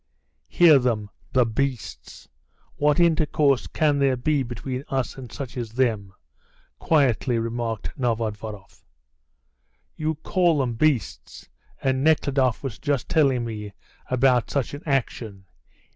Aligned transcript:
"Hear 0.47 0.79
them, 0.79 1.11
the 1.31 1.45
beasts! 1.45 2.27
What 2.77 2.99
intercourse 2.99 3.67
can 3.67 3.99
there 3.99 4.17
be 4.17 4.41
between 4.41 4.83
us 4.89 5.15
and 5.15 5.31
such 5.31 5.55
as 5.57 5.73
them?" 5.73 6.15
quietly 6.79 7.37
remarked 7.37 7.91
Novodvoroff. 7.95 8.83
"You 9.95 10.15
call 10.15 10.57
them 10.57 10.73
beasts, 10.73 11.49
and 11.83 12.03
Nekhludoff 12.03 12.63
was 12.63 12.79
just 12.79 13.09
telling 13.09 13.45
me 13.45 13.73
about 14.09 14.49
such 14.49 14.73
an 14.73 14.81
action!" 14.87 15.45